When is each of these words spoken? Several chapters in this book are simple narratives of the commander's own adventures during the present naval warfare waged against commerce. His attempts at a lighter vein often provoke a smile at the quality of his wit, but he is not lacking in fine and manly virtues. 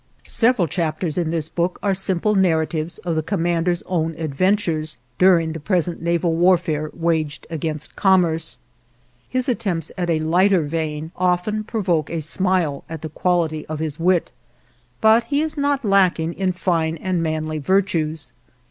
Several 0.25 0.67
chapters 0.67 1.15
in 1.15 1.29
this 1.29 1.47
book 1.47 1.77
are 1.83 1.93
simple 1.93 2.33
narratives 2.33 2.97
of 2.97 3.15
the 3.15 3.21
commander's 3.21 3.83
own 3.83 4.15
adventures 4.15 4.97
during 5.19 5.51
the 5.51 5.59
present 5.59 6.01
naval 6.01 6.33
warfare 6.33 6.89
waged 6.95 7.45
against 7.51 7.95
commerce. 7.95 8.57
His 9.29 9.47
attempts 9.47 9.91
at 9.99 10.09
a 10.09 10.17
lighter 10.19 10.63
vein 10.63 11.11
often 11.15 11.63
provoke 11.63 12.09
a 12.09 12.19
smile 12.21 12.83
at 12.89 13.03
the 13.03 13.09
quality 13.09 13.63
of 13.67 13.77
his 13.77 13.99
wit, 13.99 14.31
but 15.01 15.25
he 15.25 15.43
is 15.43 15.55
not 15.55 15.85
lacking 15.85 16.33
in 16.33 16.51
fine 16.51 16.97
and 16.97 17.21
manly 17.21 17.59
virtues. 17.59 18.33